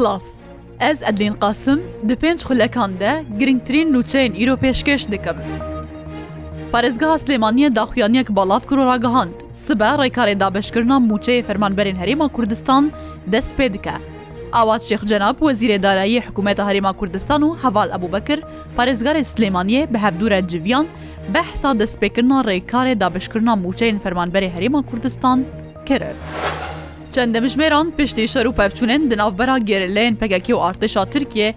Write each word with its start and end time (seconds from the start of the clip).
Silav. 0.00 0.20
Ez 0.80 1.02
Edlin 1.02 1.32
Qasim 1.40 1.80
di 2.08 2.14
pênc 2.16 2.44
xulekan 2.44 2.92
de 3.00 3.24
girngtirîn 3.38 3.92
nûçeyên 3.94 4.32
îro 4.42 4.56
pêşkeş 4.56 5.10
dikim. 5.12 5.36
Parêzgeha 6.72 7.16
Slêmaniye 7.24 7.74
daxuyaniyek 7.74 8.28
balav 8.28 8.60
kiro 8.68 8.86
ragihand, 8.86 9.32
sibe 9.54 9.84
rêkarê 10.00 10.40
dabeşkirina 10.40 10.94
mûçeyê 11.10 11.42
fermanberên 11.42 11.96
Herêma 11.96 12.28
Kurdistan 12.32 12.92
dest 13.26 13.58
pê 13.58 13.72
dike. 13.72 13.94
Awad 14.52 14.80
Şêx 14.80 15.06
Cenab 15.06 15.36
wezîrê 15.38 15.82
darayî 15.82 16.20
Hikumeta 16.20 16.72
Herêma 16.72 16.92
Kurdistan 16.96 17.42
û 17.42 17.58
Heval 17.68 17.90
Ebubekir, 17.98 18.40
parêzgarê 18.78 19.20
Slêmaniye 19.24 19.94
bi 19.94 19.98
hevdûre 19.98 20.48
civiyan, 20.48 20.86
behsa 21.34 21.70
destpêkirina 21.70 22.44
rêkarê 22.44 23.00
dabeşkirina 23.00 23.52
mûçeyên 23.52 23.98
fermanberê 24.00 24.50
Herêma 24.56 24.86
Kurdistan 24.90 25.44
kirin. 25.86 26.16
چەندە 27.16 27.38
مژمێران 27.44 27.86
پشتی 27.98 28.28
شەر 28.32 28.46
و 28.50 28.56
پەفچونن 28.58 29.02
دناوبەرا 29.10 29.56
گێرلێن 29.68 30.14
پگەکی 30.20 30.50
و 30.56 30.62
ئارتشا 30.64 31.04
ترکیە 31.14 31.48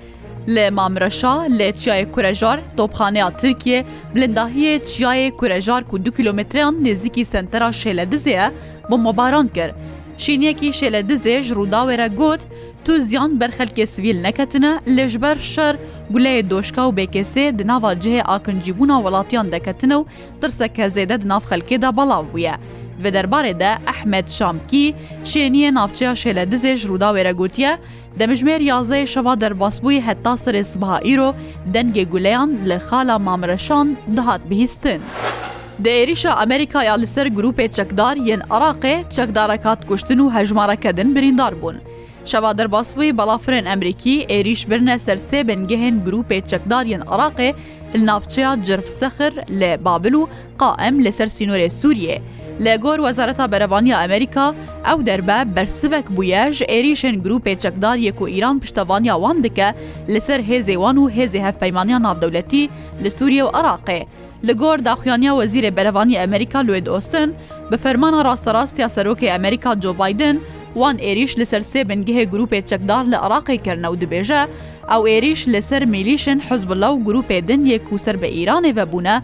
لە 0.55 0.63
مامرەشا 0.77 1.35
لە 1.59 1.67
چیایە 1.81 2.05
کوورەژار 2.13 2.57
تۆپخانەیە 2.77 3.27
ترکیە 3.41 3.79
بلنداهیە 4.13 4.73
چیایە 4.89 5.29
کوورەژار 5.39 5.81
و 5.93 5.98
دو 6.05 6.09
کیلومتریان 6.17 6.76
نێزییکی 6.85 7.23
سنتەرا 7.34 7.70
شێلە 7.81 8.05
دزەیە 8.13 8.45
بۆ 8.89 8.95
مۆباران 9.05 9.48
کرد. 9.57 9.76
شینیەکی 10.23 10.70
شێلە 10.79 11.02
دزێژ 11.09 11.45
ڕووداوێرە 11.57 12.07
گوت 12.20 12.41
تو 12.85 12.91
زیان 13.07 13.31
بەرخەلکێ 13.40 13.85
سویل 13.93 14.17
نەکەتنە 14.26 14.73
لەژبەر 14.98 15.38
شەر 15.54 15.73
گولەیە 16.13 16.43
دۆشکا 16.51 16.84
و 16.88 16.91
بێکێسێ 16.98 17.45
دناوا 17.59 17.91
جێ 18.04 18.17
ئاکنجیبوونا 18.29 18.98
وڵاتیان 19.05 19.48
دەکەتنە 19.54 19.95
و 20.01 20.07
ترسە 20.41 20.67
کە 20.76 20.85
زێدە 20.95 21.15
دناف 21.23 21.43
خەلکێدا 21.51 21.90
بەڵاو 21.98 22.26
بووە. 22.31 22.55
Ve 23.03 23.13
derbarê 23.13 23.59
de 23.59 23.71
Ehmed 23.93 24.27
Şamkî 24.29 24.95
şêniye 25.25 25.73
navçeya 25.73 26.11
şêle 26.11 26.51
dizê 26.51 26.75
ji 26.75 26.88
rûda 26.88 27.17
wêre 27.20 27.31
gotiye, 27.34 27.77
demijmêr 28.20 28.62
yazayê 28.68 29.07
şeva 29.07 29.41
derbasbûyî 29.41 30.01
heta 30.01 30.29
sirê 30.31 30.63
sibaha 30.63 30.99
îro 30.99 31.34
dengê 31.73 32.09
guleyan 32.09 32.57
li 32.70 32.73
xala 32.90 33.20
mamreşan 33.20 33.98
dihat 34.18 34.49
bihîstin. 34.49 35.01
Di 35.84 35.90
êrişa 35.90 36.29
Amerîka 36.29 36.84
ya 36.84 36.93
li 36.95 37.07
ser 37.07 37.26
grupê 37.27 37.71
çekdar 37.71 38.15
yên 38.18 38.41
Iraqê 38.41 39.09
çekdarek 39.09 39.65
hat 39.65 39.87
kuştin 39.87 40.20
û 40.20 40.34
hejmareke 40.40 40.98
din 40.98 41.15
birîndar 41.15 41.53
bûn. 41.62 41.75
Şeva 42.25 42.57
derbasbûyî 42.57 43.12
balafirên 43.18 43.70
Emerîkî 43.71 44.21
êriş 44.29 44.70
birine 44.70 44.93
sersê 44.96 45.48
bin 45.48 45.68
gehên 45.68 46.03
grupê 46.07 46.48
çekdar 46.48 46.85
yên 46.85 47.01
Iraqê 47.05 47.53
li 47.96 48.05
navçeya 48.05 48.63
cirf 48.63 48.85
sexir 48.90 49.34
lê 49.59 49.85
Babil 49.85 50.13
û 50.13 50.27
qaem 50.57 51.03
li 51.05 51.12
ser 51.12 51.27
sînorê 51.27 51.70
Sûriye. 51.70 52.21
لە 52.65 52.76
گۆر 52.84 52.99
وەزارەتا 53.05 53.46
بەرەوانی 53.54 53.98
ئەمریکا 54.01 54.46
ئەو 54.87 54.98
دەربە 55.07 55.37
بەرسبک 55.55 56.05
بووە 56.15 56.43
ژ 56.55 56.59
عێریشن 56.73 57.15
گروپێ 57.26 57.54
چەکدار 57.63 57.98
یەک 58.07 58.20
و 58.21 58.27
ئیران 58.34 58.55
پشتەوانیاوان 58.62 59.37
دکە 59.46 59.70
لەسەر 60.13 60.40
هێزێوان 60.49 60.96
و 60.99 61.09
هێزی 61.15 61.43
هەفپەیمانیا 61.46 61.98
ناودەولەتی 62.05 62.65
لە 63.04 63.09
سووریە 63.18 63.43
و 63.46 63.54
عراقێ. 63.57 64.01
لە 64.47 64.53
گۆر 64.62 64.78
داخوانیا 64.90 65.34
وەزیرە 65.40 65.72
بەرەوانی 65.78 66.19
ئەمریکا 66.22 66.59
لوێ 66.68 66.79
ئۆستن 66.94 67.29
بە 67.69 67.78
فەرمانە 67.84 68.19
ڕاستەڕاستیا 68.28 68.88
سەرۆکی 68.96 69.31
ئەمریکا 69.35 69.72
جۆبایدن 69.84 70.38
وان 70.81 70.97
ئێریش 71.06 71.34
لەسەر 71.40 71.62
سێبنگەهێ 71.72 72.24
گرروپێک 72.31 72.66
چەکدار 72.72 73.03
لە 73.06 73.16
عراقی 73.25 73.57
کردنە 73.66 73.88
و 73.91 73.96
دبێژە 74.02 74.41
ئەو 74.91 75.02
ئێریش 75.09 75.41
لەسەر 75.53 75.81
میلیشن 75.94 76.40
حزبله 76.50 76.88
و 76.91 76.96
گرروپێ 77.07 77.40
دنیەک 77.50 77.85
و 77.94 77.97
سەر 78.06 78.16
بە 78.22 78.28
ئیرانێڤە 78.38 78.85
بوونە 78.91 79.16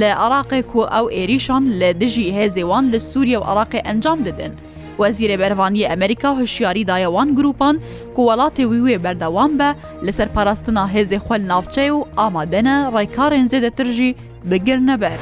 لە 0.00 0.10
عراقێک 0.24 0.70
و 0.76 0.82
ئەو 0.94 1.06
ئێریشان 1.16 1.62
لە 1.80 1.88
دژی 2.00 2.32
هێزێوان 2.38 2.84
لە 2.92 2.98
سووریە 3.10 3.38
و 3.40 3.46
عراقی 3.50 3.80
ئەنجام 3.86 4.18
ددن. 4.28 4.52
وەزیرە 5.00 5.36
بەرڤانی 5.42 5.86
ئەمریکا 5.90 6.30
هشیاری 6.40 6.84
دایەوان 6.90 7.28
گروپان 7.38 7.76
کو 8.14 8.20
وڵاتی 8.28 8.64
ویوێ 8.70 8.96
بەردەوام 9.04 9.52
بە 9.60 9.68
لەسەر 10.06 10.28
پاراستنا 10.34 10.84
هێزێ 10.94 11.18
خوێن 11.26 11.42
ناوچەی 11.50 11.90
و 11.96 12.06
ئامادەنە 12.18 12.76
ڕێکارێن 12.94 13.46
زێدەترژی 13.52 14.10
بگرنەبەر. 14.50 15.20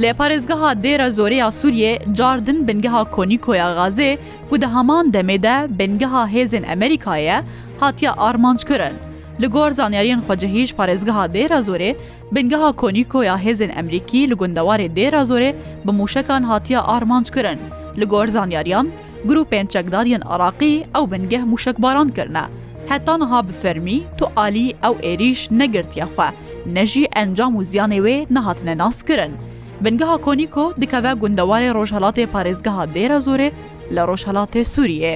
Lê 0.00 0.12
parêzgeha 0.14 0.74
dêra 0.82 1.10
zorêya 1.10 1.50
Sûriyê 1.50 1.98
cardin 2.18 2.66
bingeha 2.68 3.04
Konîkoya 3.04 3.66
Gazê 3.74 4.18
ku 4.50 4.60
di 4.60 4.66
heman 4.66 5.12
demê 5.12 5.42
de 5.42 5.78
bingeha 5.78 6.26
hêzên 6.26 6.64
Amerîkayê 6.74 7.42
hatiya 7.80 8.14
armanc 8.18 8.64
kirin. 8.66 8.94
Li 9.40 9.46
gor 9.46 9.70
zanyariyên 9.70 10.20
xwecehîj 10.28 10.74
parêzgeha 10.74 11.32
dêra 11.34 11.58
zorê 11.60 11.96
bingeha 12.32 12.72
Konîkoya 12.72 13.36
hêzên 13.36 13.78
Emerîkî 13.78 14.30
li 14.30 14.34
gundewarê 14.34 14.96
dêra 14.96 15.22
zorê 15.22 15.52
bi 15.86 15.90
mûşekan 15.90 16.42
hatiya 16.42 16.82
armanc 16.82 17.30
kirin. 17.34 17.58
Li 17.98 18.04
gor 18.04 18.26
zanyariyan, 18.28 18.88
گروپên 19.28 19.66
çekdariyên 19.68 20.20
Iraqî 20.34 20.74
ew 20.94 21.10
bingeh 21.10 21.44
mûşekbaran 21.52 22.08
kirine. 22.14 22.42
Hetaniha 22.88 23.48
bi 23.48 23.52
fermî 23.52 24.00
tu 24.18 24.26
alî 24.36 24.68
ew 24.82 24.96
êrîş 25.12 25.50
negirtiye 25.50 26.04
xwe, 26.06 26.28
ne 26.66 26.86
jî 26.86 27.04
encam 27.04 27.54
û 27.56 27.64
ziyanê 27.64 27.98
wê 28.04 28.34
nehatine 28.34 28.78
nas 28.78 29.02
kirin. 29.02 29.32
بنگەها 29.84 30.16
کۆنیکۆ 30.26 30.64
دکەوە 30.82 31.12
گوندەواری 31.22 31.72
ڕۆژهڵاتی 31.76 32.24
پارێزگەها 32.34 32.84
دێرە 32.94 33.18
زۆرێ 33.26 33.48
لە 33.94 34.02
ڕۆژهڵاتێ 34.08 34.62
سووریێ. 34.72 35.14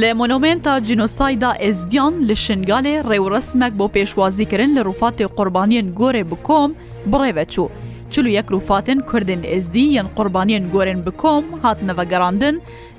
لە 0.00 0.08
مۆنمنتا 0.18 0.74
جینۆسایدا 0.86 1.50
ئێزدیان 1.62 2.14
لە 2.28 2.34
شنگالێ 2.44 2.94
ڕێوڕسمێک 3.10 3.72
بۆ 3.78 3.86
پێشوازیکردن 3.94 4.70
لە 4.76 4.82
ڕوفاتی 4.88 5.24
قوربانیان 5.36 5.86
گۆرێ 6.00 6.22
بکۆم 6.30 6.70
بڕێوەچوو. 7.10 7.68
چلو 8.12 8.28
یەک 8.38 8.46
روفاتن 8.54 8.98
کوردن 9.10 9.42
ئزدی 9.54 9.84
یان 9.96 10.08
قوربانیان 10.16 10.64
گۆرن 10.74 11.00
بکۆم 11.06 11.44
هاتنەوەگەڕاندن 11.62 12.56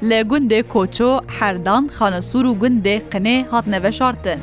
لە 0.09 0.19
گوندێ 0.29 0.59
کۆچۆ 0.73 1.11
هەردان 1.37 1.83
خانەسوور 1.95 2.45
و 2.47 2.57
گوندێ 2.61 2.95
قنێ 3.11 3.37
هاتنەوە 3.53 3.91
شارتن. 3.99 4.39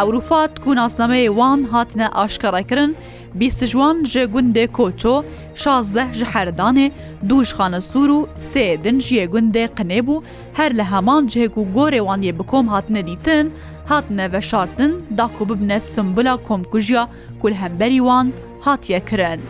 ئەوروفات 0.00 0.50
کو 0.64 0.74
ناسنامەیە 0.74 1.32
وان 1.38 1.64
هاتنە 1.72 2.06
ئاشکەڕێکردن، 2.16 2.92
بیستژوان 3.38 3.96
ji 4.12 4.22
gundê 4.34 4.66
Koço, 4.76 5.24
şazdeh 5.54 6.12
ji 6.12 6.24
herdanê, 6.24 6.90
du 7.28 7.44
ji 7.44 7.54
xane 7.58 7.80
Sûr 7.80 8.08
û 8.18 8.18
sê 8.52 8.84
din 8.84 9.00
ji 9.00 9.14
yê 9.20 9.26
gundê 9.34 9.66
qinê 9.78 10.00
bû, 10.06 10.22
her 10.54 10.70
li 10.78 10.82
heman 10.82 11.26
cihê 11.26 11.48
ku 11.48 11.62
gorê 11.76 12.00
wan 12.08 12.22
yê 12.22 12.38
bikom 12.38 12.68
hatine 12.68 13.06
dîtin, 13.06 13.52
hatine 13.86 14.32
veşartin 14.32 14.92
da 15.18 15.26
ku 15.38 15.48
bibne 15.48 15.80
simbila 15.80 16.36
komkujiya 16.36 17.08
kul 17.42 17.52
hemberî 17.52 17.96
wan 18.08 18.32
hatiye 18.60 19.00
kirin. 19.08 19.40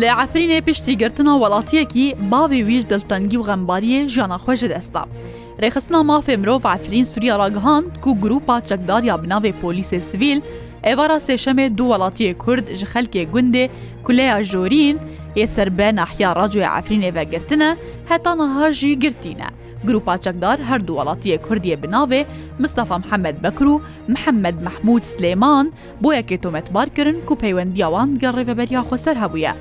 Li 0.00 0.04
Efrînê 0.24 0.60
piştî 0.66 0.98
girtina 0.98 1.34
welatiyekî 1.42 2.06
bavê 2.32 2.58
wî 2.68 2.80
ji 2.80 2.90
diltengî 2.90 3.36
û 3.42 3.44
xembariyê 3.50 4.08
jiyana 4.08 4.36
xwe 4.44 4.54
ji 4.56 4.70
desta. 4.70 5.02
Rêxistina 5.60 6.02
mafê 6.02 6.36
mirov 6.38 6.64
Efrîn 6.74 7.04
Sûriya 7.04 7.38
ragihand 7.38 7.90
ku 8.04 8.10
grupa 8.22 8.60
çekdariya 8.60 9.14
binavê 9.16 9.52
polîsê 9.62 10.00
sivîl, 10.00 10.40
evara 10.82 11.16
sêşemê 11.16 11.76
du 11.78 11.82
welatiyê 11.84 12.34
Kurd 12.38 12.74
ji 12.74 12.86
xelkê 12.86 13.24
gundê 13.32 13.68
kuleya 14.04 14.42
jorîn 14.44 14.96
ê 15.36 15.46
serbe 15.46 15.96
nehiya 15.96 16.36
racoya 16.36 16.70
Efrînê 16.80 17.14
vegirtine 17.14 17.76
heta 18.08 18.34
niha 18.36 18.72
jî 18.72 18.98
girtîne. 18.98 19.48
Grupa 19.84 20.18
çekdar 20.18 20.60
her 20.62 20.86
du 20.86 20.92
welatiyê 20.92 21.42
Kurdiye 21.42 21.76
binavê 21.82 22.24
Mistafa 22.58 22.98
Mhemed 22.98 23.42
Bekir 23.42 23.64
û 23.64 23.80
Mihemed 24.08 24.54
Mehmud 24.54 25.02
Slêman 25.02 25.70
boyekê 26.02 26.40
tometbar 26.40 26.88
kirin 26.88 27.20
ku 27.26 27.36
peywendiya 27.36 27.86
wan 27.90 28.16
gerêveberiya 28.16 28.80
xweser 28.80 29.16
hebûye. 29.16 29.52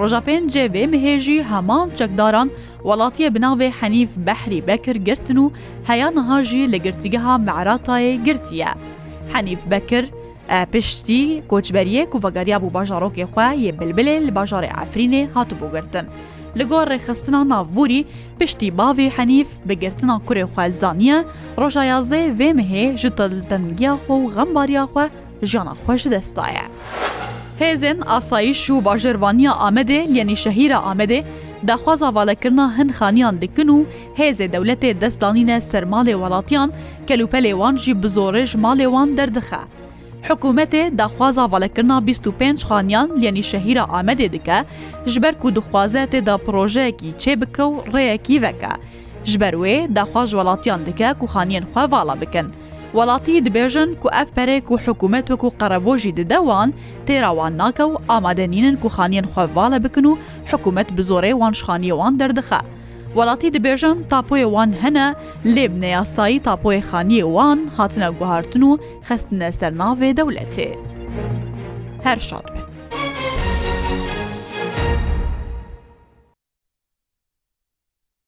ڕۆژاپێن 0.00 0.42
جێوێ 0.52 0.84
مهێژی 0.92 1.44
هەمان 1.50 1.86
چەکداران 1.98 2.48
وڵاتیە 2.88 3.28
بناوێ 3.34 3.68
حەنیف 3.80 4.10
بەحری 4.26 4.62
بەکر 4.68 4.96
گرتن 5.08 5.38
و 5.42 5.50
هەیانەهاژی 5.88 6.70
لە 6.72 6.78
گرتیگەها 6.86 7.34
مەعراتایە 7.46 8.14
گرتیە. 8.26 8.70
حەنیف 9.32 9.62
بەکر، 9.72 10.04
پشتی 10.72 11.22
کۆچبەریە 11.50 12.02
کوڤگەریا 12.12 12.56
بوو 12.62 12.74
باژارۆکی 12.76 13.24
خوا 13.32 13.48
یە 13.64 13.70
بلبلێ 13.78 14.16
لە 14.26 14.32
باژارێ 14.38 14.70
ئەفرینێ 14.78 15.22
هاتبوو 15.34 15.72
گرتن. 15.74 16.06
لەگۆڕ 16.58 16.84
ڕێخستنا 16.92 17.40
ناوبووری 17.52 18.06
پشتی 18.40 18.68
باوێ 18.78 19.06
حەنیف 19.16 19.48
بەگرتنا 19.68 20.16
کوێ 20.26 20.44
خوازانە 20.52 21.16
ڕۆژا 21.60 21.84
یازدە 21.92 22.20
وێ 22.38 22.48
مهێ 22.58 22.84
ژتەلتەنگیاخۆ 23.02 24.14
و 24.22 24.30
غەمباریاخوا 24.34 25.04
ژیانە 25.50 25.74
خۆش 25.84 26.02
دەستایە. 26.12 26.66
Hêzên 27.60 27.98
asayîş 28.08 28.70
û 28.70 28.74
bajêrvaniya 28.86 29.52
Amedê 29.68 30.00
yenî 30.16 30.36
şehîra 30.44 30.74
Amedê, 30.90 31.20
daxwaza 31.68 32.08
valekirina 32.18 32.66
hin 32.78 32.88
xaniyan 32.98 33.34
dikin 33.42 33.68
û 33.68 33.78
hêzê 34.18 34.46
dewletê 34.54 35.00
destdanîne 35.00 35.60
ser 35.60 35.82
malê 35.82 36.12
welatiyan, 36.14 36.72
kelûpelê 37.08 37.50
wan 37.52 37.76
jî 37.76 38.02
bi 38.02 38.06
zorê 38.06 38.46
ji 38.46 38.58
malê 38.58 38.84
wan 38.84 39.16
derdixe. 39.16 39.56
Hikûmetê 40.28 40.98
daxwaza 40.98 41.52
valekirina 41.52 41.98
25 42.06 42.64
xaniyan 42.64 43.10
yenî 43.20 43.42
şehîra 43.42 43.82
Amedê 44.00 44.32
dike, 44.32 44.64
ji 45.06 45.22
ber 45.22 45.40
ku 45.40 45.56
dixwaze 45.56 46.04
tê 46.12 46.26
da 46.26 46.36
projeyekî 46.38 47.10
çê 47.18 47.40
bike 47.40 47.62
û 47.62 47.78
rêyekî 47.92 48.42
veke. 48.42 48.72
Ji 49.24 49.40
ber 49.40 49.52
wê 49.54 49.96
daxwaj 49.96 50.30
welatiyan 50.30 50.86
dike 50.86 51.14
ku 51.20 51.26
xaniyên 51.26 51.64
xwe 51.70 51.92
vala 51.92 52.20
bikin. 52.20 52.46
وڵاتی 52.98 53.34
دبێژن 53.46 53.90
کو 54.02 54.08
ئەف 54.16 54.28
پەرێک 54.36 54.64
و 54.70 54.78
حکوومەت 54.84 55.26
وەکو 55.30 55.48
قەرەبۆژی 55.60 56.16
ددەوان 56.18 56.68
تێراوان 57.06 57.52
ناکە 57.62 57.84
و 57.92 57.98
ئامادەنینن 58.10 58.76
کو 58.82 58.88
خانیان 58.96 59.26
خوێواڵە 59.32 59.78
بکن 59.84 60.04
و 60.10 60.18
حکوومەت 60.50 60.88
بزۆرەی 60.96 61.38
وانشخانیەوان 61.40 62.14
دەردەخە. 62.20 62.60
وڵاتی 63.16 63.52
دبێژن 63.56 63.96
تاپۆیەوان 64.10 64.70
هەنە 64.82 65.06
لێب 65.54 65.72
نەیاسایی 65.82 66.42
تاپۆی 66.46 66.82
خانیەوان 66.88 67.58
هاتنە 67.76 68.08
گوهارتن 68.18 68.62
و 68.62 68.72
خستنە 69.08 69.48
سەرناوێ 69.58 70.10
دەولەتێ. 70.18 70.68
هەر 72.06 72.18
شاد 72.28 72.46
بن. 72.54 72.73